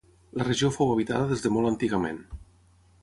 La 0.41 0.45
regió 0.47 0.69
fou 0.77 0.93
habitada 0.93 1.27
des 1.33 1.45
de 1.45 1.53
molt 1.59 1.73
antigament. 1.73 2.19